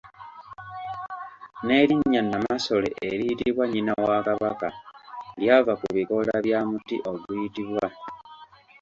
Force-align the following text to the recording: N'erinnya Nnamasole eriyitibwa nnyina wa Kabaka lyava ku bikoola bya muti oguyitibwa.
N'erinnya 1.65 2.21
Nnamasole 2.23 2.89
eriyitibwa 3.07 3.63
nnyina 3.67 3.93
wa 4.07 4.17
Kabaka 4.27 4.67
lyava 5.39 5.73
ku 5.79 5.87
bikoola 5.95 6.35
bya 6.45 6.59
muti 6.69 6.95
oguyitibwa. 7.11 7.85